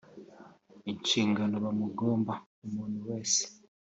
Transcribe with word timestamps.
Inshingano 0.91 1.55
bamugomba 1.65 2.33
umuntu 2.65 2.97
wese 3.07 3.43